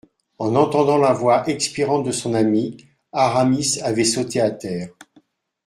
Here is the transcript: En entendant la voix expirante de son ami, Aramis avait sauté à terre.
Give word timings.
En 0.39 0.55
entendant 0.55 0.97
la 0.97 1.13
voix 1.13 1.47
expirante 1.47 2.03
de 2.07 2.11
son 2.11 2.33
ami, 2.33 2.75
Aramis 3.11 3.77
avait 3.83 4.03
sauté 4.03 4.41
à 4.41 4.49
terre. 4.49 4.89